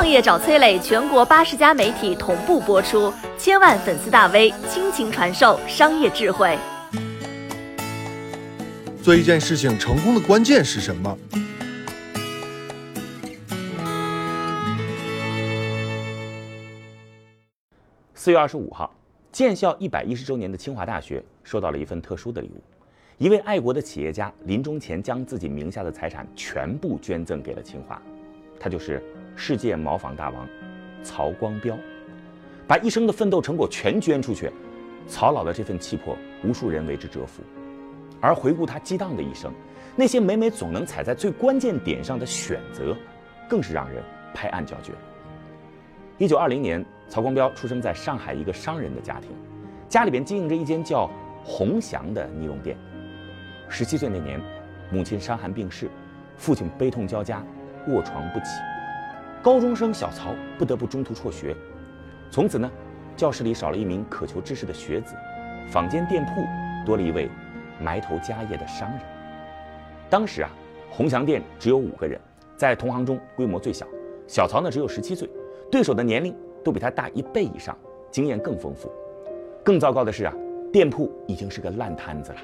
[0.00, 6.56] 创业找崔磊，全国八十家媒体同步播出，千万粉丝大 V 倾情传授商业智慧。
[9.02, 11.18] 做一件事情成功的关键是什么？
[18.14, 18.90] 四月二十五号，
[19.30, 22.62] 建校一百一十周年的清华大学收到了一份特殊的礼物。
[23.18, 28.00] 一位爱国的企业家临终前将自己名下的财产全部捐赠给了清华，
[28.58, 29.02] 他就是
[29.40, 30.46] 世界毛纺大王
[31.02, 31.74] 曹光标，
[32.68, 34.52] 把一生的奋斗成果全捐出去。
[35.08, 36.14] 曹老的这份气魄，
[36.44, 37.42] 无数人为之折服。
[38.20, 39.50] 而回顾他激荡的一生，
[39.96, 42.94] 那些每每总能踩在最关键点上的选择，
[43.48, 44.92] 更是让人拍案叫绝。
[46.18, 49.30] 一九二零年，曹光标出生在上海一个商人的家庭，
[49.88, 51.10] 家里边经营着一间叫
[51.42, 52.76] 鸿祥的呢绒店。
[53.70, 54.38] 十七岁那年，
[54.92, 55.88] 母亲伤寒病逝，
[56.36, 57.42] 父亲悲痛交加，
[57.88, 58.69] 卧床不起。
[59.42, 61.56] 高中生小曹不得不中途辍学，
[62.30, 62.70] 从此呢，
[63.16, 65.14] 教室里少了一名渴求知识的学子，
[65.70, 66.44] 坊间店铺
[66.84, 67.26] 多了一位
[67.80, 69.00] 埋头家业的商人。
[70.10, 70.50] 当时啊，
[70.90, 72.20] 鸿祥店只有五个人，
[72.54, 73.86] 在同行中规模最小。
[74.26, 75.26] 小曹呢只有十七岁。
[75.70, 77.74] 对手的年龄都比他大一倍以上，
[78.10, 78.92] 经验更丰富。
[79.64, 80.34] 更糟糕的是啊，
[80.70, 82.38] 店铺已经是个烂摊子了，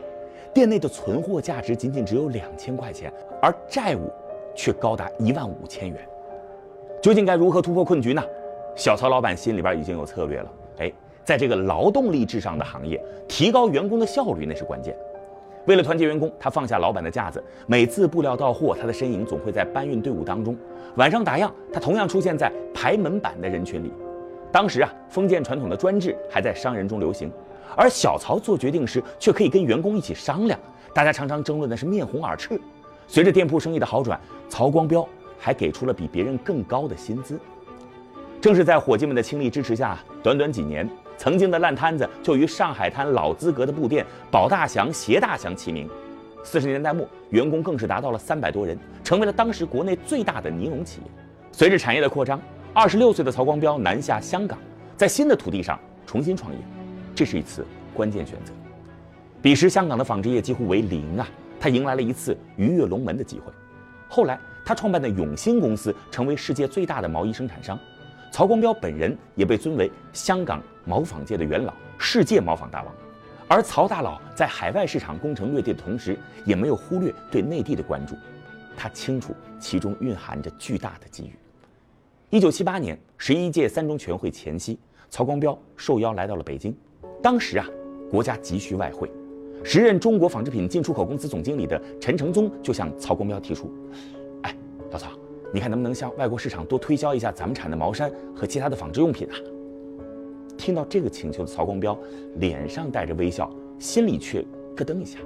[0.55, 4.10] 店内的存货价值仅仅只有两千块钱，而债务
[4.55, 6.08] 却高达一万五千元。
[7.07, 8.21] 究竟该如何突破困局呢？
[8.75, 10.53] 小曹老板心里边已经有策略了。
[10.79, 10.93] 哎，
[11.25, 14.93] 在这个劳动力至上的行业，提高员工的效率那是关键。
[15.69, 20.57] 为了团结员工，他放下老板的架子，每次布料到货，他的身影总会在搬运队伍当中。
[20.97, 23.93] 晚上打烊，他同样出现在排门板的人群里。
[24.51, 27.31] 当时啊，封建传统的专制还在商人中流行，
[27.77, 30.59] 而小曹做决定时却可以跟员工一起商量，
[30.93, 32.61] 大家常常争论的是面红耳赤。
[33.07, 37.39] 随着店铺生意的好转，曹光标还给出了比别人更高的薪资。
[38.41, 40.89] 正是在伙计们的倾力支持下，短短几年。
[41.19, 45.88] 曾经的烂摊子就与上海滩老资格的布店宝大祥、鞋大祥齐名。
[46.44, 51.06] 四十年代末，员工更是达到了三百多人，成为了当时国内最大的尼龙企业。
[51.50, 52.41] 随着产业的扩张，
[52.75, 54.59] 二十六岁的曹光标南下香港，
[54.94, 56.59] 在新的土地上重新创业，
[57.15, 58.53] 这是一次关键选择。
[59.41, 61.27] 彼时香港的纺织业几乎为零啊，
[61.59, 63.50] 他迎来了一次鱼跃龙门的机会。
[64.06, 67.78] 后来，他创办的永兴公司成为世界最大的毛衣生产商。
[68.32, 72.93] 曹光标本人也被尊为香港毛纺界的元老、世界毛纺大王，
[73.47, 78.16] 而曹大佬在海外市场攻城略地的同时，也没有忽略对内地的关注。
[78.77, 81.33] 他清楚其中蕴含着巨大的机遇。
[82.28, 84.77] 一九七八年十一届三中全会前夕，
[85.09, 86.77] 曹光标受邀来到了北京。
[87.22, 87.65] 当时啊，
[88.10, 89.09] 国家急需外汇，
[89.62, 93.72] 时任中国纺织品进出口公司总经理的陈承宗就向曹光标提出：“，
[94.91, 95.08] 老曹。”
[95.54, 99.34] 你看能不能向外国市场多推销一下咱们产的毛衫和其他的纺织用品啊？
[100.58, 101.97] 听到这个请求的曹光标
[102.34, 103.48] 脸上带着微笑，
[103.78, 105.20] 心里却咯噔一下。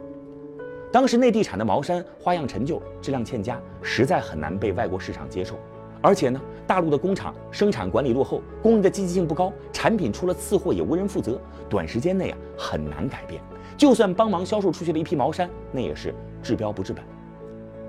[0.93, 5.59] 当时内地产的毛衫花样陈旧，质量欠佳，实在很难被外国市场接受。
[6.03, 13.41] 而且呢，大陆的工厂生产管理落后，工人的积极性不高，产品出了次货也无人负责，短时间内啊很难改变。
[13.77, 17.03] 就算帮忙销售出去了一批毛衫，那也是治标不治本。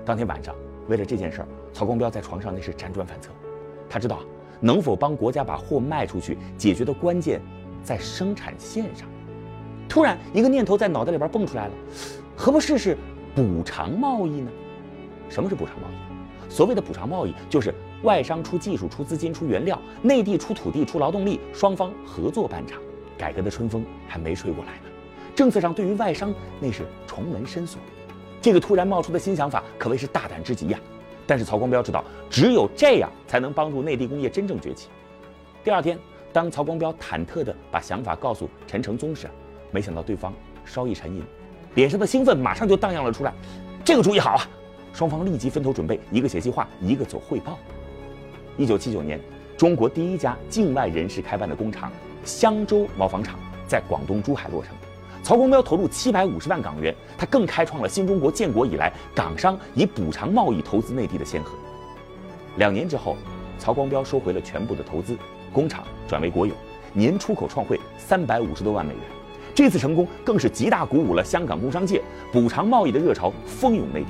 [0.04, 0.54] 当天晚上。
[0.88, 3.30] 为了这件事儿，曹光标在床上那是辗转反侧。
[3.88, 4.20] 他知道，
[4.60, 7.40] 能否帮国家把货卖出去，解决的关键
[7.82, 9.08] 在生产线上。
[9.88, 11.72] 突然，一个念头在脑袋里边蹦出来了：
[12.36, 12.96] 何不试试
[13.34, 14.50] 补偿贸易呢？
[15.28, 16.50] 什么是补偿贸易？
[16.50, 22.80] 所谓的补偿贸易，就是外商出技术、出资金、出原料，内地出土地、出劳动力，双方合作办厂。
[23.16, 24.90] 改革的春风还没吹过来呢，
[25.34, 27.80] 政策上对于外商那是重门深锁。
[28.42, 30.78] 这个突然冒出的新想法可谓是大胆之极呀！
[31.28, 34.88] 但是曹光标知道，只有这样才能帮助内地工业真正崛起。
[35.62, 35.96] 第二天，
[36.32, 39.28] 当曹光标忐忑地把想法告诉陈承宗时，
[39.70, 41.22] 没想到对方稍一沉吟，
[41.76, 43.32] 脸上的兴奋马上就荡漾了出来。
[43.84, 44.42] 这个主意好啊！
[44.92, 47.56] 双方立即分头准备，一个写计划，一个做汇报。
[48.56, 49.20] 一九七九年，
[49.56, 51.92] 中国第一家境外人士开办的工厂——
[52.26, 53.38] 香洲毛纺厂，
[53.68, 54.74] 在广东珠海落成。
[55.22, 61.52] 曹光彪投入七百五十万港元，他更开创了新中国建国以来港商以补偿贸易投资内地的先河。
[62.56, 63.16] 两年之后，
[63.56, 65.16] 曹光标收回了全部的投资，
[65.52, 66.52] 工厂转为国有，
[66.92, 69.02] 年出口创汇三百五十多万美元。
[69.54, 72.02] 这次成功更是极大鼓舞了香港工商界，
[72.32, 74.08] 补偿贸易的热潮蜂涌内地。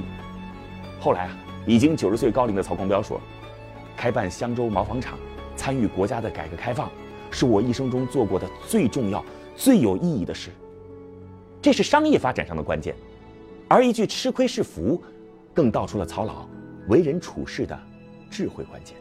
[0.99, 1.37] 后来啊，
[1.67, 3.21] 已经九十岁高龄的曹光标说
[3.99, 5.19] ：“开办香洲毛纺厂，
[5.57, 6.89] 参与国家的改革开放，
[7.31, 9.23] 是我一生中做过的最重要、
[9.57, 10.49] 最有意义的事。”
[11.63, 12.93] 这是商业发展上的关键，
[13.69, 15.01] 而一句“吃亏是福”，
[15.55, 16.45] 更道出了曹老
[16.89, 17.79] 为人处事的
[18.29, 18.97] 智慧关键。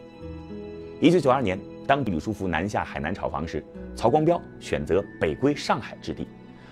[0.99, 3.65] 一九九二年，当吕书福南下海南炒房时，
[3.95, 6.27] 曹光标选择北归上海置地。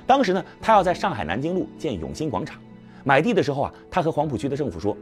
[0.06, 2.62] 当时呢，他要在上海南京路建永兴广场。
[3.04, 4.96] 买地的时候啊，他和黄浦区的政府说：“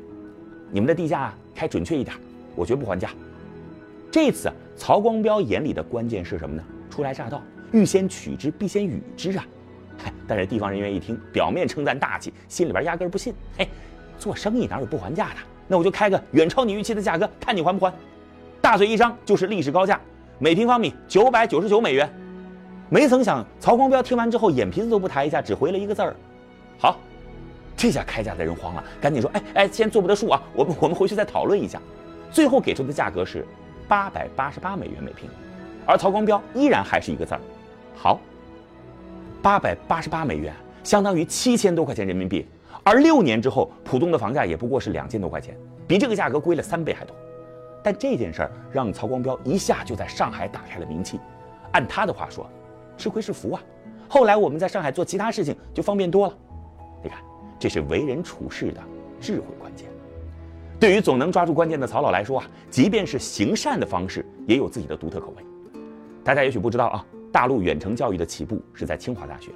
[0.71, 2.15] 你们的地价开准确一点，
[2.55, 3.09] 我绝不还价。”
[4.09, 6.63] 这次曹光标眼里的关键是什么呢？
[6.89, 7.43] 初来乍到，
[7.73, 9.45] 欲先取之，必先予之啊！
[9.97, 13.33] 嗨，但是地方人员一听，表面称赞大气，心里边压根不信。
[13.57, 13.67] 嘿，
[14.17, 15.35] 做生意哪有不还价的？
[15.67, 17.93] 那我就开个远超你预期的价格，看你还不还。
[18.61, 19.99] 大嘴一张就是历史高价，
[20.39, 22.09] 每平方米九百九十九美元。
[22.89, 26.15] 没曾想，曹光标听完之后，眼皮子都不抬一下，只回了一个字儿
[26.79, 26.97] ：“好。”
[27.75, 31.81] 这下开价的人慌了，赶紧说：“哎哎，先做不得数啊，我们我们回去再讨论一下。”
[32.31, 33.45] 最后给出的价格是
[33.87, 35.29] 八百八十八美元每平，
[35.85, 37.41] 而曹光标依然还是一个字儿
[37.95, 38.19] ：“好。”
[39.41, 40.53] 八百八十八美元
[40.83, 42.45] 相当于七千多块钱人民币，
[42.83, 45.57] 而六年之后，浦东的房价也不过是两千多块钱，
[45.87, 47.15] 比这个价格贵了三倍还多。
[47.83, 51.19] 但这件事儿让曹光标一下就在上海打开了名气。
[51.71, 52.45] 按他的话说
[52.97, 53.61] ：“吃亏是福啊。”
[54.09, 56.37] 后来我们在上海做其他事情就方便多了。
[57.03, 57.19] 你看。
[57.59, 58.79] 这是为人处事的
[59.19, 59.87] 智慧关键。
[60.79, 65.43] 对于总能抓住关键的曹老来说啊，即便是行善的方式，也有自己的独特口味。
[66.23, 69.51] 大家也许不知道啊，大陆远程教育的起步是在清华大学。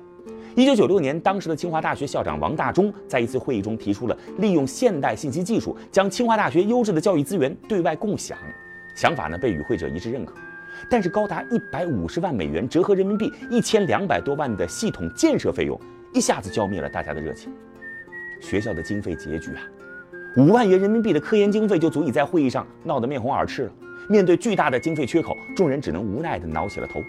[0.56, 8.38] 一九九六年，当时的清华大学校长王大中在一次会议中提出了利用现代信息技术，将清华大学优质的教育资源对外共享。
[8.94, 10.36] 想法呢被与会者一致认可。
[10.90, 15.80] 但是高达一百五十万美元，折合人民币一千两百多万的系统建设费用，
[16.14, 17.52] 一下子浇灭了大家的热情。
[18.42, 19.62] 学校的经费拮据啊，
[20.36, 23.72] 五万元人民币的科研经费就足以在会议上闹得面红耳赤了。
[24.10, 27.02] 面对巨大的经费缺口，众人只能无奈地挠起了头。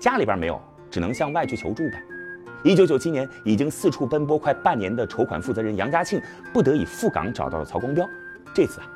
[0.00, 0.60] 家里边没有，
[0.90, 2.02] 只能向外去求助呗。
[2.64, 6.20] 一九九七年，已经四处奔波快半年的筹款负责人杨家庆，
[6.52, 8.08] 不得已赴港找到了曹光标。
[8.54, 8.86] 这次啊，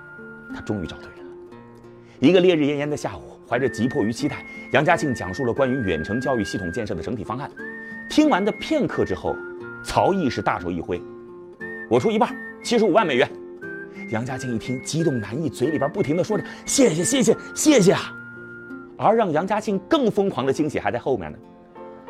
[0.55, 1.33] 他终于找对人了。
[2.21, 7.51] 一个烈日炎炎的下午，怀着急迫与期待，杨家庆讲述了关于远程教育系统建设的整体方案。
[8.09, 9.37] 听完的片刻之后，
[9.83, 11.01] 曹毅是大手一挥。
[11.91, 13.31] 我出一半，七十五万美元。
[14.11, 18.13] 杨家庆一听，激动难抑，嘴里边不停的说着“谢谢，谢谢，谢谢啊！”
[18.97, 21.39] 而让杨家庆更疯狂的惊喜还在后面呢。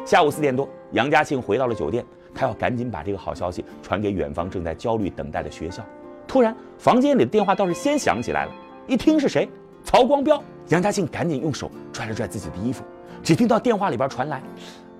[0.04, 2.04] 下午四点多，杨家庆回到了酒店，
[2.34, 5.82] 他要赶紧把这个好消息传给远方正在焦虑等待的学校。
[6.26, 8.52] 突然，房间里的电话倒是先响起来了，
[8.86, 9.48] 一听是谁？
[9.82, 10.42] 曹光标。
[10.68, 12.82] 杨家庆赶紧用手拽了拽自己的衣服，
[13.22, 14.42] 只听到电话里边传来：“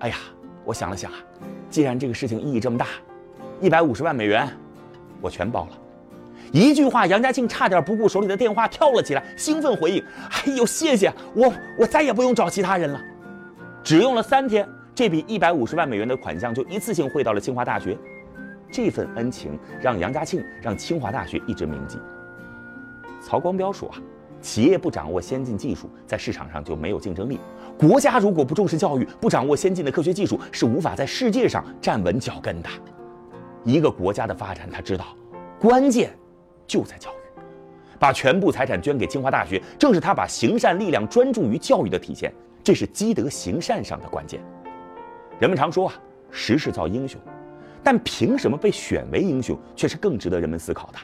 [0.01, 0.17] 哎呀，
[0.65, 1.19] 我想了想啊，
[1.71, 2.89] 既然这个事情意义这么大，
[3.61, 4.47] 一百五十万美元。”
[5.23, 5.71] 我全包了，
[6.55, 13.01] 一句话，杨家庆差点不顾手里的电话跳了起来，兴奋回应：“哎呦，谢谢我，我再也不用找其他人了。”
[13.83, 14.65] 只用了三天，
[14.95, 17.99] 这笔一百五十万美元的款项就一次性汇到了清华大学。
[18.71, 21.99] 这份恩情让杨家庆让清华大学一直铭记。
[23.21, 23.99] 曹光标说：“啊，
[24.41, 27.41] 企业不掌握先进技术，在市场上就没有竞争力。
[27.77, 32.69] 国家如果不重视教育，不掌握先进的科学技术，是无法在世界上站稳脚跟的。”
[33.65, 35.17] 一个国家的发展，他知道，
[35.59, 36.17] 关键
[36.67, 37.15] 就在教育。
[37.99, 42.33] 把全部财产捐给清华大学，正是他把行善力量专注于教育的体现。
[42.63, 44.41] 这是积德行善上的关键。
[45.39, 45.95] 人们常说啊，
[46.31, 47.21] 时势造英雄，
[47.83, 50.99] 但凭什么被选为英雄，却是更值得人们思考的。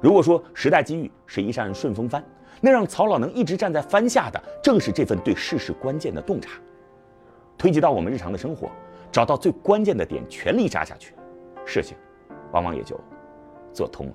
[0.00, 2.24] 如果说时代机遇是一扇顺风帆，
[2.60, 6.52] 那让曹老能一直站在帆下的，正是这份对世事关键的洞察。
[7.56, 8.70] 推及到我们日常的生活，
[9.10, 11.14] 找到最关键的点，全力扎下去。
[11.64, 11.96] 事情，
[12.52, 13.00] 往往也就
[13.72, 14.14] 做通了。